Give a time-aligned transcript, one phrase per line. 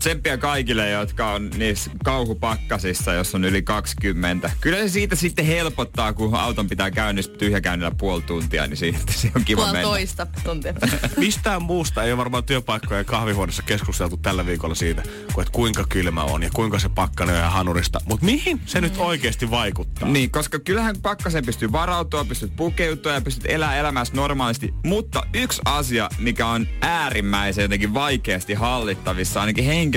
[0.00, 4.50] Tsemppiä kaikille, jotka on niissä kauhupakkasissa, jos on yli 20.
[4.60, 9.30] Kyllä se siitä sitten helpottaa, kun auton pitää käynnistää tyhjäkäynnillä puoli tuntia, niin siitä se
[9.36, 9.82] on kiva mennä.
[9.82, 10.74] Puolitoista tuntia.
[11.16, 15.02] Mistään muusta ei ole varmaan työpaikkojen kahvihuoneessa keskusteltu tällä viikolla siitä,
[15.34, 18.00] kun et kuinka kylmä on ja kuinka se pakkanen on ja hanurista.
[18.04, 20.08] Mutta mihin se nyt oikeasti vaikuttaa?
[20.08, 24.74] Niin, koska kyllähän pakkaseen pystyy varautua, pystyt pukeutua ja pystyt elää elämässä normaalisti.
[24.84, 29.89] Mutta yksi asia, mikä on äärimmäisen jotenkin vaikeasti hallittavissa, ainakin henkilökohtaisesti,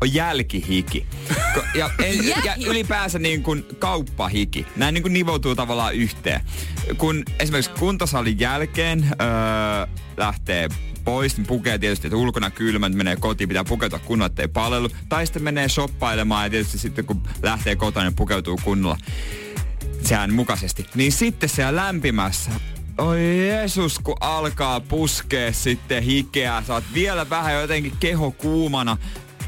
[0.00, 1.06] on jälkihiki.
[1.74, 1.90] Ja,
[2.22, 4.66] ja, ja ylipäänsä niin kuin kauppahiki.
[4.76, 6.40] Nämä niin kuin nivoutuu tavallaan yhteen.
[6.98, 9.26] Kun esimerkiksi kuntosalin jälkeen öö,
[10.16, 10.68] lähtee
[11.04, 14.88] pois, niin pukee tietysti, että ulkona kylmä, niin menee kotiin, pitää pukeutua kunnolla, ettei palelu.
[15.08, 18.98] Tai sitten menee shoppailemaan ja tietysti sitten kun lähtee kotona, niin pukeutuu kunnolla
[20.02, 20.86] sään mukaisesti.
[20.94, 22.50] Niin sitten siellä lämpimässä
[22.98, 26.62] Oi Jeesus, kun alkaa puskea sitten hikeä.
[26.66, 28.96] Sä oot vielä vähän jotenkin keho kuumana.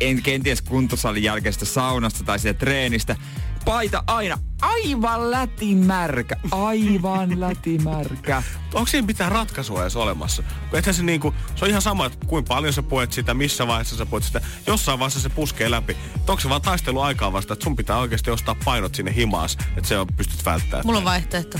[0.01, 3.17] En kenties kuntosalin jälkeistä saunasta tai siitä treenistä.
[3.65, 6.37] Paita aina aivan lätimärkä.
[6.51, 8.43] Aivan lätimärkä.
[8.75, 10.43] Onko siinä mitään ratkaisua edes olemassa?
[10.71, 13.67] Kun ethän se, niinku, se on ihan sama, että kuinka paljon sä puet sitä, missä
[13.67, 14.41] vaiheessa sä puet sitä.
[14.67, 15.97] Jossain vaiheessa se puskee läpi.
[16.17, 19.59] Et onko se vaan taistelu aikaa vasta, että sun pitää oikeasti ostaa painot sinne himaas,
[19.77, 20.87] että se on pystyt välttämään.
[20.87, 21.59] Mulla on vaihtoehto.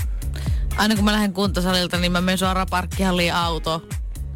[0.79, 3.87] Aina kun mä lähden kuntosalilta, niin mä menen suoraan parkkihalliin auto,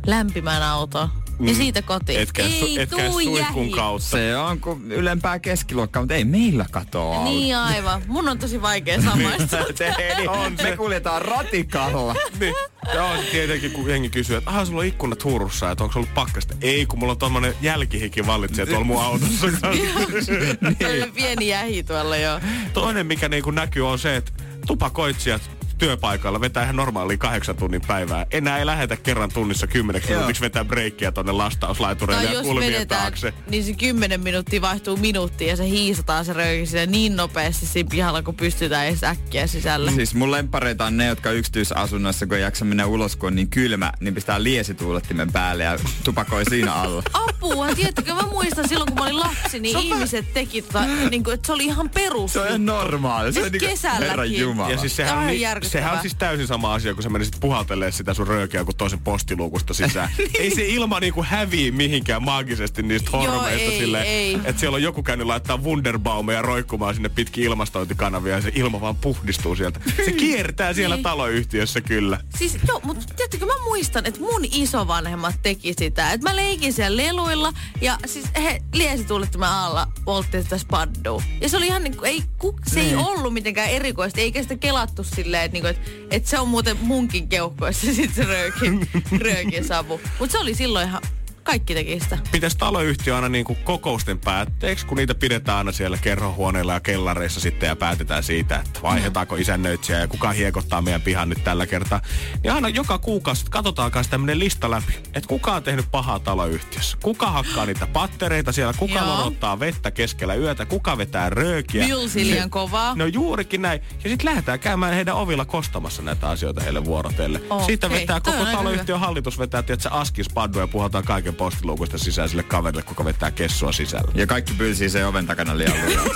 [0.06, 1.10] lämpimään auto.
[1.40, 2.20] Ja siitä kotiin.
[2.20, 3.72] Etkä, su, ei etkä tuu suihkun jähi.
[3.76, 4.08] kautta.
[4.08, 7.24] Se on kuin ylempää keskiluokkaa, mutta ei meillä katoa.
[7.24, 8.02] Niin aivan.
[8.08, 9.60] Mun on tosi vaikea samaistua.
[10.18, 12.16] Niin, on me kuljetaan ratikalla.
[12.40, 12.56] Niin.
[12.94, 16.14] Ja on tietenkin, kun jengi kysyy, että aha, sulla on ikkunat huurussa, että onko ollut
[16.14, 16.56] pakkasta.
[16.62, 19.48] Ei, kun mulla on tommonen jälkihiki vallitsee tuolla mun autossa.
[20.80, 22.40] Tällainen pieni jähi tuolla jo.
[22.74, 24.32] Toinen, mikä niinku näkyy, on se, että
[24.68, 25.42] tupakoitsijat
[25.84, 28.26] työpaikalla vetää ihan normaalia kahdeksan tunnin päivää.
[28.32, 30.20] Enää ei lähetä kerran tunnissa kymmeneksi Joo.
[30.20, 33.34] minuutiksi vetää breikkiä tonne lastauslaitureille ja kulmien vedetään, taakse.
[33.50, 37.90] niin se kymmenen minuuttia vaihtuu minuuttiin ja se hiisataan se röyki sinne niin nopeasti siinä
[37.90, 39.92] pihalla, kun pystytään edes äkkiä sisälle.
[39.92, 43.50] Siis mun lempareita on ne, jotka yksityisasunnossa, kun ei jaksa mennä ulos, kun on niin
[43.50, 47.04] kylmä, niin pistää liesituulettimen päälle ja tupakoi siinä alla.
[47.28, 51.34] Apua, tiedättekö, mä muistan silloin, kun mä olin lapsi, niin ihmiset teki tota, niin kuin,
[51.34, 52.34] että se oli ihan perus.
[52.34, 53.34] Se on ihan normaali.
[53.34, 54.08] Se on niinku, kesälläkin.
[54.08, 54.72] Herran Jumala.
[54.72, 55.42] Ja siis sehän, niin.
[55.74, 59.00] Sehän on siis täysin sama asia, kun sä menisit puhaltelee sitä sun röökiä kuin toisen
[59.00, 60.10] postiluukusta sisään.
[60.40, 64.40] ei se ilma niinku hävii mihinkään maagisesti niistä hormeista ei.
[64.46, 68.96] että siellä on joku käynyt laittaa Wunderbaumeja roikkumaan sinne pitkin ilmastointikanavia ja se ilma vaan
[68.96, 69.80] puhdistuu sieltä.
[70.06, 71.04] Se kiertää siellä Niin.
[71.04, 72.20] taloyhtiössä kyllä.
[72.38, 76.12] Siis joo, mutta tiedättekö, mä muistan, että mun isovanhemmat teki sitä.
[76.12, 81.24] Että mä leikin siellä leluilla ja siis he liesituulettimen alla poltti sitä spaddua.
[81.42, 84.56] Ja se oli ihan niin kuin, ei, ku, se ei ollut mitenkään erikoista, eikä sitä
[84.56, 88.90] kelattu silleen, että, niin kuin, että, että se on muuten munkin keuhkoissa sit se röökin,
[89.20, 90.02] röökin savu.
[90.20, 91.02] Mutta se oli silloin ihan,
[91.44, 92.18] kaikki teki sitä.
[92.32, 97.68] Pitäisi taloyhtiö aina niinku kokousten päätteeksi, kun niitä pidetään aina siellä kerrohuoneilla ja kellareissa sitten
[97.68, 102.02] ja päätetään siitä, että vaihdetaanko isännöitsijä ja kuka hiekottaa meidän pihan nyt tällä kertaa.
[102.44, 106.98] Niin aina joka kuukausi katsotaan kanssa tämmöinen lista läpi, että kuka on tehnyt pahaa taloyhtiössä.
[107.04, 111.88] Kuka hakkaa niitä pattereita siellä, kuka lorottaa vettä keskellä yötä, kuka vetää röökiä.
[111.88, 112.96] Mylsi liian kovaa.
[112.96, 113.82] No juurikin näin.
[114.04, 117.42] Ja sitten lähdetään käymään heidän ovilla kostamassa näitä asioita heille vuorotelle.
[117.50, 122.30] Okei, Siitä vetää koko taloyhtiön hallitus vetää, että askis paddu ja puhaltaa kaiken postiluukusta sisään
[122.30, 124.12] sille kaverille, kuka vetää kessua sisällä.
[124.16, 126.06] Ja kaikki pylsii sen oven takana liian lujaa.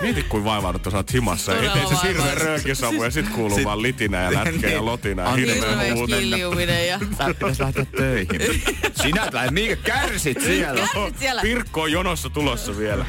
[0.00, 1.52] Mieti kuin vaivaudut, sä oot himassa.
[1.52, 4.76] Ei, Todella ei se hirveä röökisavu ja sit kuuluu Sit- vaan litinä ja lätkeä ja
[4.76, 4.84] Niin.
[4.86, 6.98] lotina ja hirveä kiljuminen ja...
[7.18, 8.40] Sä pitäisi lähteä töihin.
[9.02, 10.88] Sinä et lähde, mikä kärsit siellä?
[10.94, 11.42] Kärsit siellä.
[11.42, 13.06] Pirkko on jonossa tulossa vielä.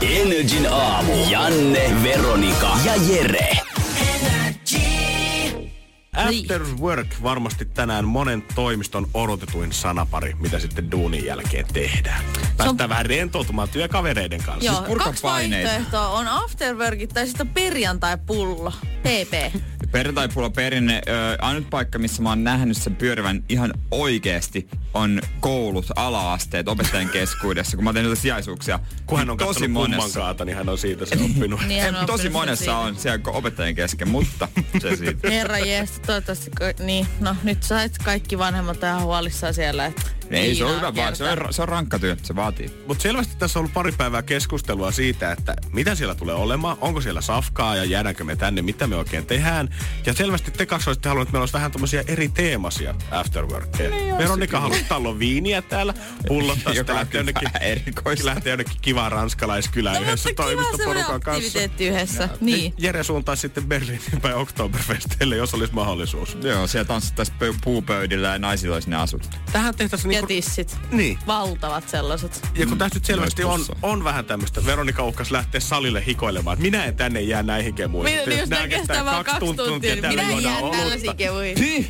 [0.00, 1.12] Energin aamu.
[1.30, 3.53] Janne, Veronika ja Jere.
[6.28, 12.24] After work varmasti tänään monen toimiston odotetuin sanapari, mitä sitten duunin jälkeen tehdään.
[12.56, 14.72] Päästään vähän rentoutumaan työkavereiden kanssa.
[14.72, 15.70] Joo, purka kaksi paineita.
[15.70, 18.72] vaihtoehtoa on afterworkit tai sitten perjantai-pullo.
[19.04, 19.60] PP.
[19.92, 25.86] Perjantaipulla perinne, ö, ainut paikka, missä mä oon nähnyt sen pyörivän ihan oikeesti, on koulut,
[25.96, 28.80] ala-asteet opettajien keskuudessa, kun mä oon tehnyt niitä sijaisuuksia.
[29.06, 29.96] Kun hän on tosi monessa.
[29.96, 31.60] kummankaata, niin hän on siitä se oppinut.
[31.68, 32.76] Niin En, hän on tosi monessa siitä.
[32.78, 34.48] on siellä opettajien kesken, mutta
[34.82, 35.28] se siitä.
[35.30, 36.50] Herra jees, toivottavasti,
[36.84, 39.86] niin, no nyt sait kaikki vanhemmat ihan huolissaan siellä.
[39.86, 41.16] Että Ei, se on hyvä vaan.
[41.16, 42.70] Se on, se on rankka työ, se vaatii.
[42.86, 47.00] Mutta selvästi tässä on ollut pari päivää keskustelua siitä, että mitä siellä tulee olemaan, onko
[47.00, 49.68] siellä safkaa ja jäädäänkö me tänne, mitä me oikein tehdään.
[50.06, 53.90] Ja selvästi te kaksi olisitte halunneet, että meillä olisi vähän tämmöisiä eri teemasia afterworkia.
[53.90, 55.94] Niin Veronika halusi talon viiniä täällä,
[56.28, 57.48] pullottaa sitä, kyllä jonnekin,
[58.26, 61.58] lähteä jonnekin kivaan ranskalaiskylään No, yhdessä toimistoporukan kanssa.
[61.80, 62.28] yhdessä.
[62.40, 62.74] Niin.
[62.78, 66.38] Jere suuntaisi sitten Berliinin päin Oktoberfestille, jos olisi mahdollisuus.
[66.42, 69.30] Joo, siellä tanssittaisiin pö- puupöydillä ja naisilla olisi ne asut.
[69.52, 70.26] Tähän tehtäisiin Ja niinku...
[70.26, 70.76] tissit.
[70.90, 71.18] Niin.
[71.26, 72.48] Valtavat sellaiset.
[72.54, 76.62] Ja kun tässä nyt selvästi on, on vähän tämmöistä, Veronika uhkas lähteä salille hikoilemaan, että
[76.62, 78.28] minä en tänne jää näihin kemuihin.
[78.28, 80.78] Minä, Nää nää kestää vaan kaksi tuntia, niin täällä minä jään olutta.
[80.78, 81.86] tällaisiin kevuihin.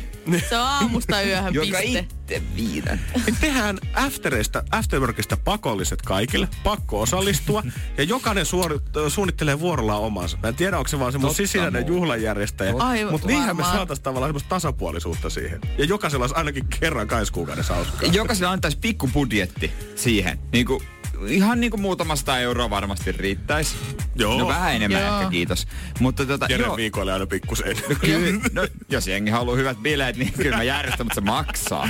[0.49, 1.99] Se on aamusta yöhön Joka piste.
[1.99, 2.99] itse viidän.
[3.25, 7.63] Niin tehdään aftereista, afterworkista pakolliset kaikille, pakko osallistua,
[7.97, 10.37] ja jokainen suori, suunnittelee vuorollaan omansa.
[10.43, 12.73] Mä en tiedä, onko se vaan semmoinen sisäinen juhlajärjestäjä,
[13.11, 15.61] mutta niinhän me saataisiin tavallaan semmoista tasapuolisuutta siihen.
[15.77, 18.09] Ja jokaisella olisi ainakin kerran kaiskuukaudessa hauskaa.
[18.11, 20.39] Jokaiselle antaisi pikku budjetti siihen.
[20.51, 20.81] Niinku,
[21.27, 23.75] ihan niinku muutamasta euroa varmasti riittäisi.
[24.15, 24.39] Joo.
[24.39, 25.19] No vähän enemmän Joo.
[25.19, 25.67] ehkä, kiitos.
[25.99, 27.77] Mutta tota, Jere joo, viikoille aina pikkusen.
[28.01, 31.87] kyllä, no, jos jengi haluaa hyvät bileet, niin kyllä mä järjestän, mutta se maksaa.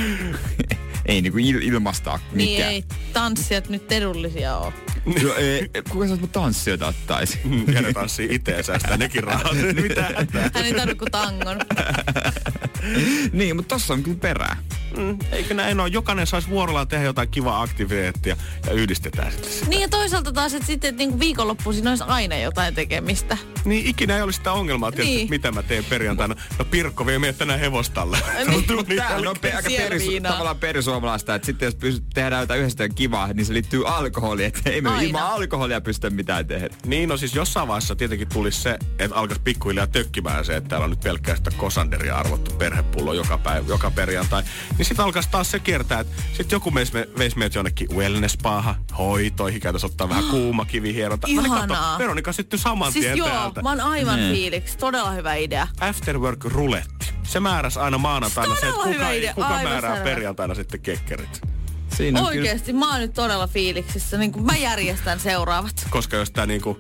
[1.06, 2.72] ei niinku il- ilmastaa Niin mikään.
[2.74, 2.84] ei
[3.14, 4.74] tanssijat nyt edullisia ole.
[5.24, 7.40] No, ei, kuka sä mut tanssijoita ottaisi?
[7.74, 9.52] Jere tanssii itse ja säästää nekin rahat.
[9.82, 10.50] Mitä hätää?
[10.54, 11.58] Hän ei tarvitse kuin tangon.
[13.34, 14.58] niin, mutta tossa on kyllä perää.
[14.98, 15.90] Mm, eikö näin ole?
[15.90, 18.38] Jokainen saisi vuorollaan tehdä jotain kivaa aktiviteettia
[18.68, 19.66] ja yhdistetään sitten sitä.
[19.70, 23.38] Niin ja toisaalta taas, että sitten että niinku viikonloppuisin olisi aina jotain tekemistä.
[23.66, 25.30] Niin ikinä ei olisi sitä ongelmaa, tietysti, Niin.
[25.30, 26.36] mitä mä teen perjantaina.
[26.60, 28.18] No Pirkko vie meidät tänään hevostalle.
[28.48, 28.64] Niin.
[28.68, 32.90] Tuli Tää on pe- aika peris, tavallaan perisuomalaista, että sitten jos pystyt tehdä jotain yhdessä
[32.90, 35.02] kivaa, niin se liittyy alkoholiin, että ei me Aina.
[35.02, 36.70] ilman alkoholia pystytä mitään tehdä.
[36.86, 40.84] Niin, no siis jossain vaiheessa tietenkin tulisi se, että alkaisi pikkuhiljaa tökkimään se, että täällä
[40.84, 44.44] on nyt pelkkää sitä kosanderia arvottu perhepullo joka päivä, joka perjantai.
[44.78, 48.76] Niin sitten alkaisi taas se kiertää, että sitten joku veisi, me, veisi meidät jonnekin wellness-paahan,
[48.98, 51.28] hoitoihin, käytäisiin ottaa vähän kuuma kivihieronta.
[51.28, 51.68] No niin Ihanaa.
[51.68, 53.62] kato, Veronika syttyi saman Siis tien joo, täältä.
[53.62, 54.32] mä oon aivan Niin.
[54.36, 54.78] fiiliksi.
[54.78, 55.68] Todella hyvä idea.
[55.80, 57.14] Afterwork ruletti.
[57.24, 59.34] Se määräsi aina maanantaina se, että Todella hyvä kuka, idea.
[59.34, 60.04] kuka Aivan määrää selvä.
[60.10, 61.42] perjantaina sitten kekkerit.
[61.98, 64.18] Siinä Oikeesti, mä oon nyt todella fiiliksissä.
[64.18, 65.88] Niin kuin mä järjestän seuraavat.
[65.90, 66.80] Koska jos tämä niinku,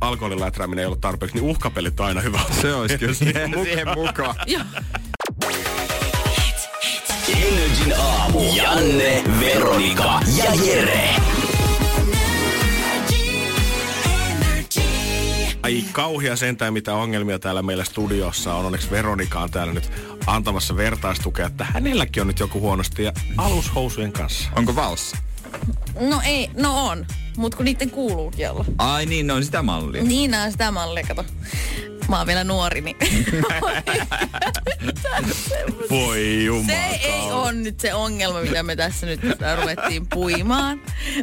[0.00, 2.38] alkoholin läträäminen ei ollut tarpeeksi, niin uhkapelit on aina hyvä.
[2.48, 4.34] kyllä, se olisi kyllä siihen, siihen mukaan.
[7.32, 8.40] Energin aamu.
[8.56, 11.08] Janne, Veronika ja Jere.
[15.62, 18.66] Ai kauhia sentään, mitä ongelmia täällä meillä studiossa on.
[18.66, 19.92] Onneksi Veronika on täällä nyt
[20.26, 24.48] antamassa vertaistukea, että hänelläkin on nyt joku huonosti ja alushousujen kanssa.
[24.56, 25.16] Onko valssa?
[26.00, 27.06] No ei, no on.
[27.36, 28.64] Mut kun niitten kuuluukin olla.
[28.78, 30.02] Ai niin, ne on sitä mallia.
[30.02, 31.24] Niin, nää on sitä mallia, kato.
[32.10, 32.96] Mä oon vielä nuori, niin...
[35.90, 36.72] Voi Se jumala.
[37.02, 39.20] ei ole nyt se ongelma, mitä me tässä nyt
[39.60, 40.80] ruvettiin puimaan,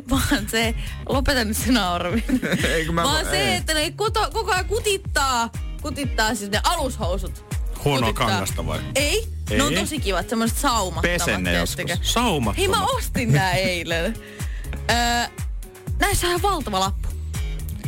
[0.09, 0.75] vaan se,
[1.09, 2.39] lopeta nyt se nauraminen.
[2.91, 3.55] Mä vaan vo- se, ei.
[3.55, 5.49] että ne kuto, koko ajan kutittaa,
[5.81, 7.45] kutittaa siis ne alushousut.
[7.85, 8.27] Huonoa Kutittaa.
[8.27, 8.79] kangasta vai?
[8.95, 9.79] Ei, ne on Ei?
[9.79, 11.01] tosi kivat, semmoiset saumattomat.
[11.19, 11.91] Pesen ne tiedättekö?
[11.91, 12.13] joskus.
[12.13, 12.57] Saumat.
[12.57, 14.13] Hei, mä ostin nää eilen.
[14.91, 15.29] Öö,
[15.99, 17.07] näissä on valtava lappu.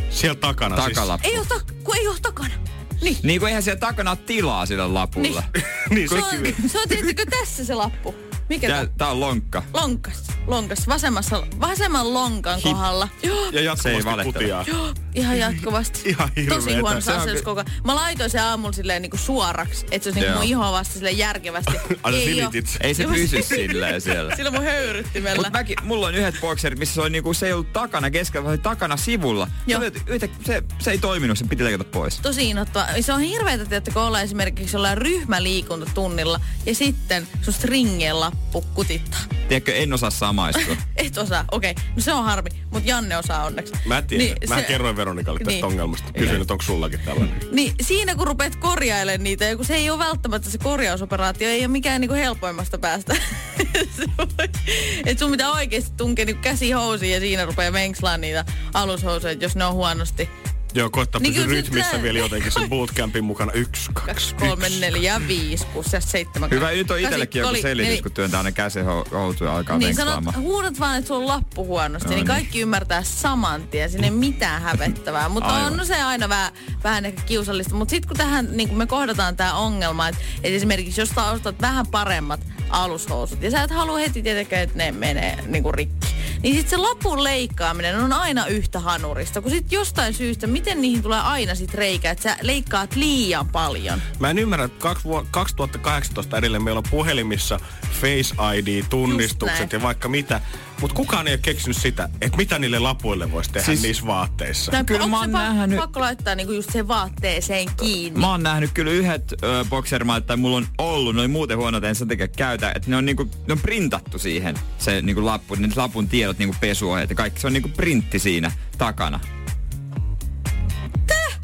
[0.10, 1.28] Siellä takana Takalappu.
[1.30, 2.54] Ei oo, ta- kun ei oo takana.
[3.02, 3.18] Niin.
[3.24, 5.44] Niin kuin eihän siellä takana tilaa sillä lapulla.
[5.54, 5.66] Siis.
[5.90, 8.16] niin Se on, se on tietysti tässä se lappu.
[8.50, 8.94] Mikä Tää, tää?
[8.98, 9.64] tää on lonkka.
[9.74, 10.24] Lonkas.
[10.48, 10.88] Lonkas.
[10.88, 13.08] Vasemmassa, vasemman lonkan kohdalla.
[13.24, 13.46] Joo.
[13.52, 14.66] Ja Se ei jatkuvasti kutiaa.
[14.68, 16.10] Joo, ihan jatkuvasti.
[16.10, 16.56] Ihan hirveetä.
[16.56, 17.82] Tosi huonossa Se on ky- koko ajan.
[17.84, 21.18] Mä laitoin sen aamulla silleen niinku suoraksi, että se olisi niinku mun ihoa vasta silleen
[21.18, 21.72] järkevästi.
[22.04, 22.50] Ai sä Ei.
[22.82, 24.36] Ei se pysy silleen siellä.
[24.40, 25.44] Sillä mun höyryttimellä.
[25.44, 28.44] Mut mäkin, mulla on yhdet bokserit, missä se, oli niinku, se ei ollut takana keskellä,
[28.44, 29.46] vaan se oli takana sivulla.
[29.46, 29.82] Se, Joo.
[29.82, 32.20] oli, yhtä, se, se, ei toiminut, se piti leikata pois.
[32.20, 32.88] Tosi innoittava.
[33.02, 39.20] Se on hirveetä, että kun ollaan esimerkiksi jollain ryhmäliikuntatunnilla ja sitten sun stringien lappu kutittaa.
[39.48, 40.76] Tiedätkö, en osaa samaistua.
[40.96, 41.72] Et osaa, okei.
[41.72, 41.84] Okay.
[41.96, 43.74] No se on harmi, mutta Janne osaa onneksi.
[43.86, 44.26] Mä tiedän.
[44.26, 45.66] Niin, Mä se- kerroin Veronikalle tästä Niin.
[45.66, 46.12] ongelmasta.
[46.14, 47.40] Kysyin, että onko sullakin tällainen.
[47.52, 51.60] Niin siinä kun rupeat korjailemaan niitä, ja kun se ei ole välttämättä se korjausoperaatio, ei
[51.60, 53.16] ole mikään niinku helpoimmasta päästä.
[55.06, 59.56] että sun pitää oikeasti tunkea niinku käsi housiin ja siinä rupeaa venkslaan niitä alushousuja, jos
[59.56, 60.30] ne on huonosti
[60.74, 63.52] Joo, koittaa Niin pysyä rytmissä tää- vielä jotenkin sen bootcampin mukana.
[63.52, 64.80] Yksi, kaksi, Kaksi, kolme, yksi.
[64.80, 66.50] neljä, viisi, kuusi, seitsemän.
[66.52, 70.80] Hyvä, nyt on itsellekin joku selitys, neli- kun työntää aina käsihoutuja alkaa Niin sanot, huudat
[70.80, 72.28] vaan, että sulla on lappu huonosti, No niin niin.
[72.28, 73.90] kaikki ymmärtää saman tien.
[73.90, 75.30] Siinä ei mitään hävettävää.
[75.30, 76.52] Mutta on se aina vähän,
[76.84, 77.76] vähän ehkä kiusallista.
[77.76, 81.62] Mutta sitten kun tähän niin kun me kohdataan tämä ongelma, että, että esimerkiksi jos ostat
[81.62, 85.99] vähän paremmat alushousut ja sä et halua heti tietenkään, että ne menee niin kuin rikki.
[86.44, 91.02] Niin sitten se lapun leikkaaminen on aina yhtä hanurista, kun sitten jostain syystä, miten niihin
[91.04, 94.02] tulee aina sit reikä, että sä leikkaat liian paljon.
[94.20, 97.60] Mä en ymmärrä, että kaksi vuo- 2018 edelleen meillä on puhelimissa
[98.02, 100.42] Face ID-tunnistukset ja vaikka mitä.
[100.82, 104.72] Mutta kukaan ei ole keksinyt sitä, että mitä niille lapuille voisi tehdä Siis- niissä vaatteissa.
[104.72, 108.20] Tai Kyllä mä se oon nähnyt- pakko laittaa niinku just sen vaatteeseen kiinni?
[108.20, 111.84] Mä oon nähnyt kyllä yhdet ö, boxermaat, tai mulla on ollut, ne oli muuten huonot,
[111.84, 115.56] en sen takia käytä, että ne on niinku, ne on printattu siihen, se niinku lappu,
[115.56, 119.20] ne lapun tiedot, niinku pesuohjeet ja kaikki, se on niinku printti siinä takana.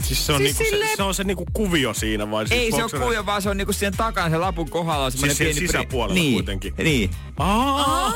[0.08, 2.48] Siis se on, Siis niinku, silleen- se, se, on se niinku kuvio siinä vai?
[2.48, 5.06] Siis Ei se boxer- ole kuvio, vaan se on niinku siihen takana, se lapun kohdalla
[5.06, 5.54] on Siis pieni...
[5.54, 6.74] pri- sisäpuolella niin, kuitenkin.
[6.78, 7.10] Niin.
[7.38, 8.14] Aa!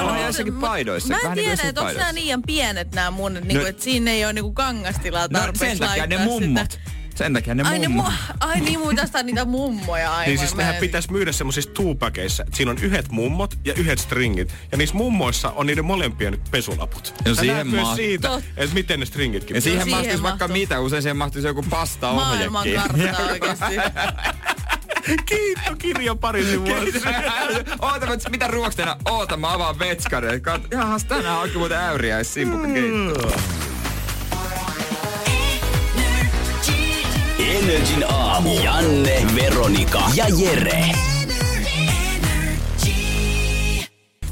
[0.00, 2.94] On joissakin Mä- paidoissa, Mä vähän en niin kuin tiedä, että onko nämä liian pienet
[2.94, 6.06] nämä mun, että niinku, No- et siinä ei ole niinku kangastilaa No tarpeeksi sen takia
[6.06, 6.70] ne mummot.
[6.70, 6.97] Sitä.
[7.18, 8.96] Sen takia ne Ai, ne mu- ai niin, on
[9.26, 10.26] niitä mummoja aivan.
[10.26, 14.54] Niin siis nehän pitäisi myydä semmoisissa tuupäkeissä, että siinä on yhdet mummot ja yhdet stringit.
[14.72, 17.14] Ja niissä mummoissa on niiden molempien pesulaput.
[17.26, 20.22] No Sä siihen myös maa- siitä, Tot- että miten ne stringitkin Ja siihen siihen mahtuisi
[20.22, 22.10] vaikka mitä, usein siihen mahtuisi joku pasta
[23.30, 23.64] oikeesti.
[25.26, 26.76] Kiitto kirja pari sivua.
[27.80, 28.96] Oota, mutta mitä ruoksi tehdään?
[29.04, 30.30] Oota, mä avaan vetskarin.
[30.42, 33.57] Kat- Jahas, tänään onkin muuten äyriäis simpukka keitto.
[37.68, 38.60] Energin aamu.
[38.64, 40.84] Janne, Veronika ja Jere.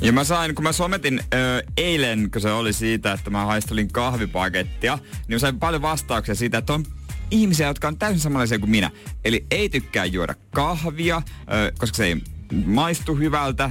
[0.00, 3.88] Ja mä sain, kun mä sometin ö, eilen, kun se oli siitä, että mä haistelin
[3.88, 6.84] kahvipakettia, niin mä sain paljon vastauksia siitä, että on
[7.30, 8.90] ihmisiä, jotka on täysin samanlaisia kuin minä.
[9.24, 12.16] Eli ei tykkää juoda kahvia, ö, koska se ei
[12.64, 13.70] maistu hyvältä,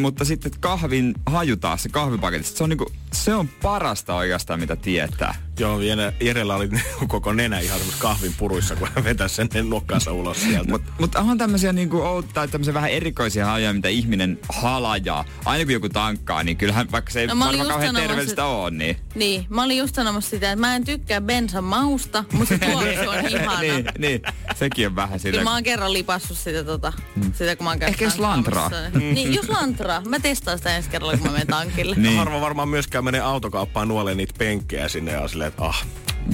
[0.00, 2.92] mutta sitten kahvin haju taas, se kahvipaketista, se on, niinku,
[3.24, 5.34] se on parasta oikeastaan, mitä tietää.
[5.58, 6.68] Joo, Jere, Jerellä oli
[7.08, 10.70] koko nenä ihan kahvin puruissa, kun hän vetäisi sen nokkansa ulos sieltä.
[10.70, 15.24] Mutta mut on tämmöisiä niinku, tai tämmöisiä vähän erikoisia hajoja, mitä ihminen halajaa.
[15.44, 18.70] Aina kun joku tankkaa, niin kyllähän vaikka se ei No, varmaan kauhean terveellistä että- ole,
[18.70, 18.96] niin...
[19.14, 23.10] Niin, mä olin just sanomassa sitä, että mä en tykkää bensan mausta, mutta se tuoksu
[23.10, 23.60] on ihana.
[23.60, 24.22] niin, niin,
[24.56, 25.30] sekin on vähän sitä.
[25.30, 26.92] Kyllä mä oon kerran lipassut sitä, tota,
[27.32, 28.70] sitä kun mä oon käynyt Ehkä jos lantraa.
[28.98, 30.00] Niin, jos lantraa.
[30.08, 31.96] Mä testaan sitä ensi kerralla, kun mä menen tankille.
[31.96, 32.16] Niin.
[32.18, 35.86] Harva varmaan myöskään menee autokauppaan nuoleen niitä penkkejä sinne ja on silleen, että ah,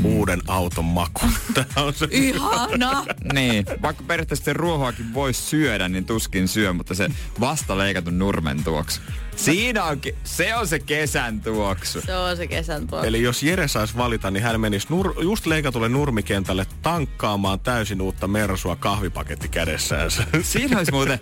[0.05, 1.21] uuden auton maku.
[1.55, 2.09] Tää on se.
[2.11, 3.05] Ihana!
[3.33, 7.09] Niin, vaikka periaatteessa se ruohoakin voi syödä, niin tuskin syö, mutta se
[7.41, 9.01] vasta leikatun nurmen tuoksu.
[9.37, 12.01] Siinä on, ke- se on se kesän tuoksu.
[12.01, 13.07] Se on se kesän tuoksu.
[13.07, 18.29] Eli jos Jere saisi valita, niin hän menisi nur, just leikatulle nurmikentälle tankkaamaan täysin uutta
[18.29, 20.11] Mersua kahvipaketti kädessään.
[20.43, 21.19] Siinä olisi muuten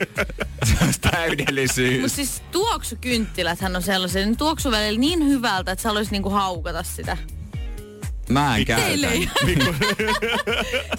[0.64, 2.00] se olisi täydellisyys.
[2.00, 6.82] Mutta siis tuoksukynttiläthän on sellaisia, ne tuoksu välillä niin hyvältä, että sä haluaisit niinku haukata
[6.82, 7.16] sitä.
[8.30, 9.10] Mä en Teille käytä.
[9.14, 9.28] ei,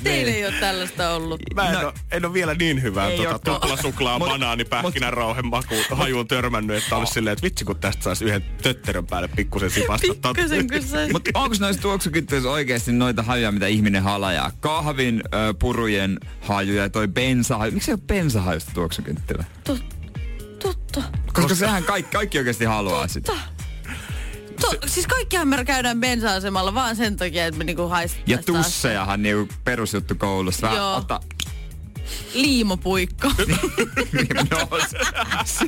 [0.03, 1.41] teille ei ole tällaista ollut.
[1.55, 5.47] Mä en, No- no, en ole vielä niin hyvää Ei tota, tuplasuklaa, Mut- banaani, pähkinänrauhen
[5.47, 9.69] maku, hajuun törmännyt, että olisi silleen, että vitsi kun tästä saisi yhden tötterön päälle pikkusen
[9.71, 10.07] sipasta.
[10.07, 11.09] Kun se...
[11.11, 14.51] Mutta onko noissa tuoksukytteissä oikeasti noita hajuja, mitä ihminen halajaa?
[14.59, 17.71] Kahvin ö, purujen hajuja ja toi bensahaju.
[17.71, 19.43] Miksi ei ole bensahajusta tuoksukynttilä?
[19.63, 21.03] Totta.
[21.33, 23.33] Koska sehän kaikki, kaikki oikeasti haluaa sitä.
[24.61, 28.25] To, siis kaikkihan me käydään bensa-asemalla vaan sen takia, että me niinku haistetaan.
[28.27, 30.67] Ja tussejahan niinku perusjuttu koulussa.
[30.67, 30.95] Joo.
[30.95, 31.19] Ota,
[32.33, 33.31] Liimopuikko.
[34.51, 34.67] no,
[35.45, 35.65] se,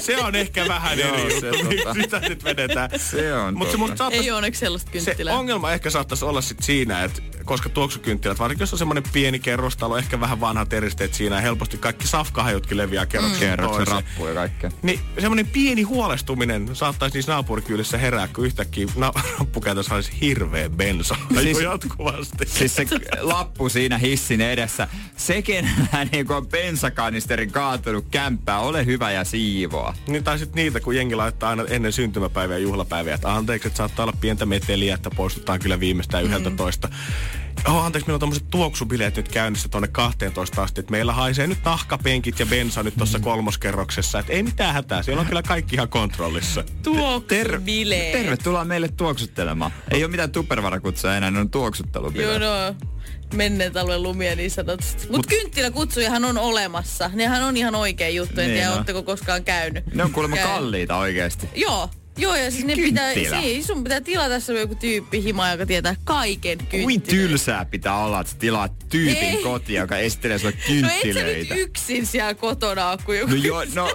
[0.00, 2.90] Se on ehkä vähän Joo, eri se juttu, mitä nyt vedetään.
[2.96, 5.38] se on Mutta se mut saattais, ei onneksi sellaista se kynttilää.
[5.38, 9.96] ongelma ehkä saattaisi olla sit siinä, että koska tuoksukynttilät, varsinkin jos on semmoinen pieni kerrostalo,
[9.96, 13.96] ehkä vähän vanhat eristeet siinä ja helposti kaikki safkahajutkin leviää kerroksen Kerroksen toiseen.
[14.06, 14.70] rappu ja kaikkea.
[14.82, 21.16] Niin semmoinen pieni huolestuminen saattaisi niissä naapurikylissä herää, kun yhtäkkiä na- rappukäytössä olisi hirveä bensa
[21.42, 22.46] Siis- jatkuvasti.
[22.46, 22.86] Siis se
[23.20, 24.88] lappu siinä hissin edessä.
[25.16, 25.42] Se,
[25.90, 29.94] kenellä niin on bensakanisterin kaatunut kämppää, ole hyvä ja siivoa.
[30.06, 33.76] Niin tai sitten niitä, kun jengi laittaa aina ennen syntymäpäiviä ja juhlapäiviä, että anteeksi, että
[33.76, 36.88] saattaa olla pientä meteliä, että poistutaan kyllä viimeistään yhdeltä toista.
[37.68, 41.58] Oh, anteeksi, meillä on tommoset tuoksubileet nyt käynnissä tuonne 12 asti, että meillä haisee nyt
[41.64, 45.88] nahkapenkit ja bensa nyt tuossa kolmoskerroksessa, että ei mitään hätää, siellä on kyllä kaikki ihan
[45.88, 46.64] kontrollissa.
[46.82, 48.12] Tuoksubileet.
[48.12, 49.70] Tervetuloa meille tuoksuttelemaan.
[49.90, 52.42] Ei ole mitään tuppervarakutsuja enää, ne on tuoksuttelubileet.
[52.42, 52.74] Joo, no.
[53.34, 54.96] Menneet alueen lumia niin sanotusti.
[55.02, 57.10] Mutta Mut kynttiläkutsujahan on olemassa.
[57.14, 58.40] Nehän on ihan oikea juttu.
[58.40, 58.76] En Niin tiedä, on.
[58.76, 59.94] ootteko koskaan käynyt.
[59.94, 61.48] Ne on kuulemma Käy- kalliita oikeesti.
[61.54, 61.90] Joo.
[62.16, 65.96] Joo, ja siis ne pitää, siis sun pitää tilata se joku tyyppi hima, joka tietää
[66.04, 67.28] kaiken Kuin kynttilöitä.
[67.28, 69.42] tylsää pitää olla, että tilaat tyypin Ei.
[69.42, 70.52] kotiin, joka esittelee sulle
[70.82, 71.54] No et kynttilöitä.
[71.54, 73.30] yksin siellä kotona ole, kun joku...
[73.34, 73.88] No joo, no...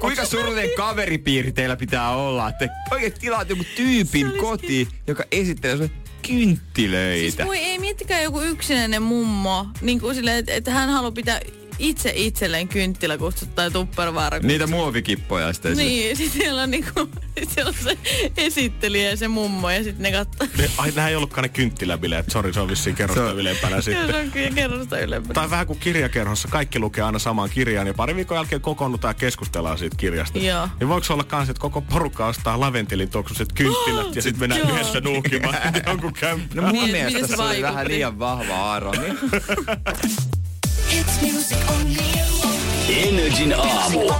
[0.00, 5.90] Kuinka surullinen kaveripiiri teillä pitää olla, että oikein tilaat joku tyypin kotiin, joka esittelee sulle
[6.26, 7.20] kynttilöitä.
[7.36, 11.40] Siis voi ei miettikää joku yksinäinen mummo, niin kuin silleen, että, että hän haluaa pitää
[11.78, 15.76] itse itselleen kynttiläkustut tai tupperware Niitä muovikippoja sitten.
[15.76, 17.08] Niin, sit siellä on niinku,
[17.40, 17.98] sit siellä on se
[18.36, 20.46] esittelijä ja se mummo ja sitten ne katsoo.
[20.58, 22.30] Ne, ai, nämä ei ollutkaan ne kynttiläbileet.
[22.30, 24.06] Sori, se on vissiin kerrosta ylempänä sitten.
[24.06, 25.34] se on kyllä kerrosta ylempänä.
[25.34, 29.14] Tai vähän kuin kirjakerhossa, kaikki lukee aina samaan kirjaan ja pari viikon jälkeen kokoonnutaan ja
[29.14, 30.38] keskustellaan siitä kirjasta.
[30.38, 30.68] Joo.
[30.80, 34.70] Niin voiko olla kans, että koko porukka ostaa laventelin tuoksuiset kynttilät ja sitten mennään Joo.
[34.74, 35.56] yhdessä nuukimaan
[35.86, 36.48] jonkun kämppään?
[36.54, 39.08] No mun Niin, mielestä se oli vähän liian vahva aroni.
[42.88, 44.12] Energin aamu.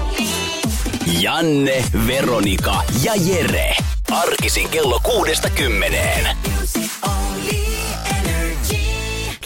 [1.20, 3.76] Janne, Veronika ja Jere.
[4.10, 6.28] Arkisin kello kuudesta kymmeneen.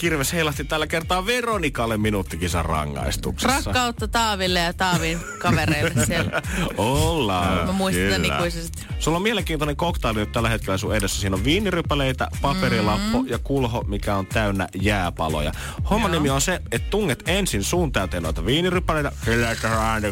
[0.03, 3.55] Kirves heilahti tällä kertaa Veronikalle minuuttikisan rangaistuksessa.
[3.55, 6.41] Rakkautta Taaville ja Taavin kavereille siellä.
[6.77, 7.65] Ollaan.
[7.67, 8.37] Mä muistan Kyllä.
[8.37, 8.85] ikuisesti.
[8.99, 11.21] Sulla on mielenkiintoinen koktaili nyt tällä hetkellä sun edessä.
[11.21, 13.27] Siinä on viinirypäleitä, paperilappo Mm.
[13.29, 15.51] ja kulho, mikä on täynnä jääpaloja.
[15.89, 19.11] Homman nimi on se, että tunget ensin suun täyteen noita viinirypäleitä.
[19.25, 20.07] Kyllä, että ääni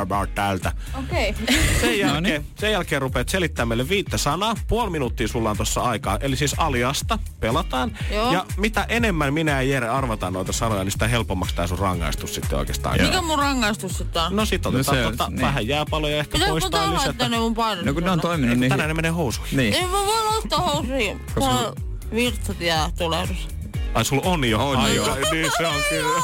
[0.00, 0.72] about tältä.
[0.98, 1.30] Okei.
[1.30, 1.56] Okay.
[1.80, 4.56] Sen jälkeen, sen jälkeen rupeat selittämään meille viittä sanaa.
[4.68, 6.18] Puoli minuuttia sulla on tuossa aikaa.
[6.20, 7.98] Eli siis aliasta pelataan.
[8.10, 8.32] Joo.
[8.32, 12.34] Ja mitä enemmän minä ja Jere arvataan noita sanoja, niin sitä helpommaksi tämä sun rangaistus
[12.34, 13.02] sitten oikeastaan.
[13.02, 14.36] Mikä mun rangaistus sitten on?
[14.36, 15.40] No sit No otetaan se on- tota, niin.
[15.40, 17.28] vähän jääpaloja ehkä Pitääkö poistaa tää lisätä.
[17.28, 17.84] ne mun painot?
[17.84, 18.70] No kun ne on toiminut niin...
[18.70, 19.56] Tänään ne menee housuihin.
[19.56, 19.74] Niin.
[19.74, 21.20] Ei mä voi laittaa housuihin.
[21.36, 21.74] Mulla on
[22.14, 23.48] virtsat ja tulehdus.
[23.94, 24.94] Ai sulla on jo On aika.
[24.94, 25.16] jo.
[25.32, 26.20] Niin se on kyllä.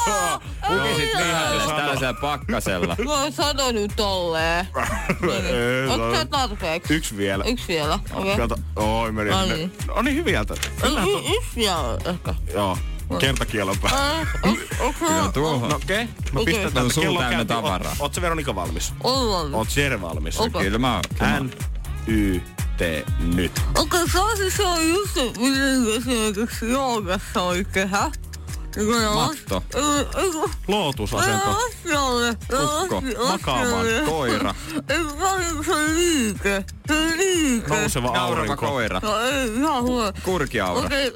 [0.68, 1.22] Pukisit Joo.
[1.26, 2.96] vihannelle tällaisella pakkasella.
[3.04, 4.66] Mä sano nyt tolleen.
[5.90, 6.94] Ootko se sä tarpeeksi?
[6.94, 7.44] Yksi vielä.
[7.44, 8.36] Yksi vielä, okei.
[8.36, 9.56] Kato, oi meni No sinne.
[9.56, 9.72] niin.
[9.86, 10.54] No niin to-
[11.36, 12.34] Yksi vielä ehkä.
[12.54, 12.78] Joo.
[13.18, 14.20] Kertakielon päällä.
[14.20, 14.28] Äh,
[14.98, 15.68] Kyllä tuohon.
[15.68, 16.02] No okei.
[16.02, 16.14] Okay.
[16.32, 16.44] Mä Okei.
[16.54, 17.56] pistän on täältä suu kello täynnä käyntiin.
[17.56, 17.92] tavaraa.
[17.92, 18.92] Oot- Oot sä Veronika valmis?
[19.04, 19.54] Ollaan.
[19.54, 20.40] Oot Jere valmis?
[20.40, 20.62] Okei.
[20.62, 21.40] Kyllä mä, mä.
[21.40, 21.50] N,
[22.06, 22.40] Y,
[22.76, 22.80] T,
[23.34, 23.52] nyt.
[23.78, 27.90] Okei, se on siis se on just se, miten esimerkiksi joogassa oikein,
[29.14, 29.62] Matto.
[30.68, 31.58] Lootusasento.
[32.78, 33.02] Kukko.
[33.28, 33.86] Makaamaan.
[34.08, 34.54] Koira.
[34.88, 36.64] Ei, se on se liike.
[36.88, 37.68] Se liike.
[37.68, 38.56] Nouseva aurinko.
[38.56, 39.00] koira.
[39.02, 40.12] No ei, ihan huono.
[40.24, 40.86] Kurkiaura.
[40.86, 41.12] Okei,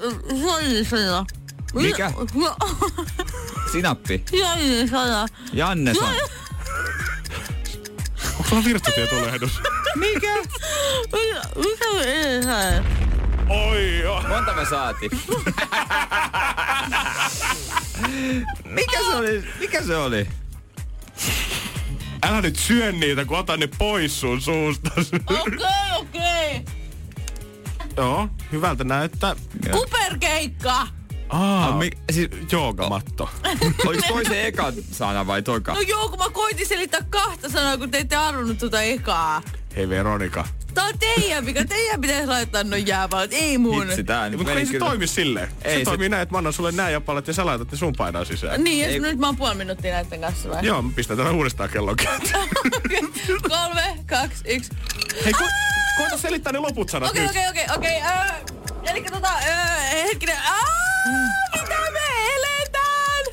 [0.84, 1.24] sana.
[1.82, 2.12] Mikä?
[3.72, 4.24] Sinappi.
[4.32, 5.26] Janni sana.
[5.52, 6.14] Janne san.
[8.32, 9.60] Onko sulla virtsatietolehdus?
[10.00, 10.36] Mikä?
[11.56, 12.86] Mitä me edetään?
[13.48, 14.22] Oi joo.
[14.28, 15.10] Monta me saatiin?
[18.64, 19.44] Mikä se oli?
[19.60, 20.28] Mikä se oli?
[22.22, 24.90] Älä nyt syö niitä, kun otan ne pois sun suusta.
[25.26, 25.56] Okei,
[25.96, 26.62] okei.
[27.96, 29.36] Joo, hyvältä näyttää.
[29.70, 30.88] Kuperkeikka.
[31.28, 33.30] Aa, Mi- siis, joogamatto.
[33.86, 35.74] oliko toi se eka sana vai toika?
[35.74, 39.42] No joo, kun mä koitin selittää kahta sanaa, kun te ette arvonnut tuota ekaa.
[39.76, 40.44] Hei Veronika.
[40.74, 43.86] Tää on teidän mikä Teidän pitäisi laittaa noin jääpalot, ei mun.
[43.86, 45.48] Vitsi, tää nyt Mutta ei se kyllä- toimi silleen.
[45.62, 47.78] Ei se, se- toimii näin, että mä annan sulle nämä japalat ja sä laitat ne
[47.78, 48.64] sun painaan sisään.
[48.64, 50.66] Niin, ja Ei- sit nyt mä oon puoli minuuttia näiden kanssa vai?
[50.66, 51.96] Joo, mä pistän tämän uudestaan kellon.
[53.48, 54.70] Kolme, kaksi, yksi.
[55.24, 58.00] Hei, ko- koita selittää ne loput sanat Okei, okei, okei, okei.
[58.90, 60.36] Elikkä tota, öö, hetkinen.
[60.46, 60.85] Aa, mitä me eletään?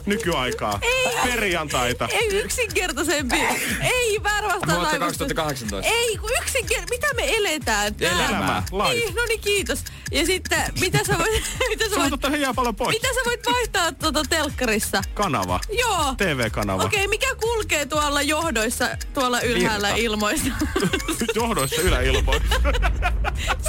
[0.06, 0.80] Nykyaikaa.
[0.82, 1.18] Ei.
[1.32, 2.08] Perjantaita.
[2.12, 3.36] Ei yksinkertaisempi.
[3.82, 5.92] Ei varmasta Vuotta 2018.
[5.92, 6.96] Ei, kun yksinkertaisesti.
[6.96, 7.96] Mitä me eletään?
[7.96, 8.94] Tää- Elämä, live.
[8.94, 9.84] Niin, no niin, kiitos.
[10.12, 12.96] Ja sitten, mitä sä voit, mitä sä voit, jääpallon pois.
[13.02, 15.02] mitä sä voit vaihtaa tuota telkkarissa?
[15.14, 15.60] Kanava.
[15.80, 16.16] Joo.
[16.18, 16.84] TV-kanava.
[16.84, 20.02] Okei, mikä kulkee tuolla johdoissa, tuolla ylhäällä Virta.
[20.02, 20.50] ilmoista?
[21.36, 22.56] Johdoissa yläilmoissa.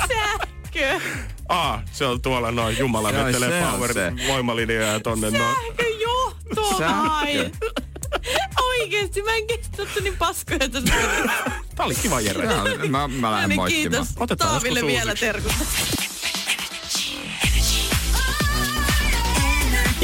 [0.09, 1.01] Sähkö.
[1.49, 2.79] Aa, se on tuolla noin.
[2.79, 3.15] Jumala on
[3.73, 3.91] power
[4.29, 5.57] voimalinjoja tonne noin.
[6.79, 7.51] Sähkö.
[8.69, 10.95] Oikeesti, mä en kestä ottaa niin paskoja tässä.
[11.77, 12.47] Tää oli kiva Jere.
[12.89, 13.67] Mä, mä lähden niin, moittimaan.
[13.67, 14.09] kiitos.
[14.21, 15.53] Otetaan Taaville joskus vielä terkut.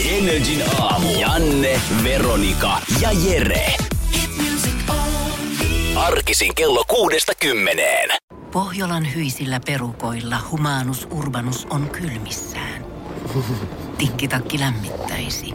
[0.08, 1.20] Energin aamu.
[1.20, 3.76] Janne, Veronika ja Jere.
[5.96, 8.10] Arkisin kello kuudesta kymmeneen.
[8.52, 12.84] Pohjolan hyisillä perukoilla humanus urbanus on kylmissään.
[13.98, 15.54] Tikkitakki lämmittäisi.